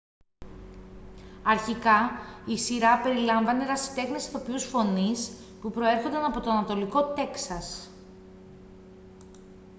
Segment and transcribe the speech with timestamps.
[1.43, 2.11] αρχικά
[2.45, 5.29] η σειρά περιλάμβανε ερασιτέχνες ηθοποιούς φωνής
[5.61, 7.89] που προέρχονταν από το ανατολικό τέξας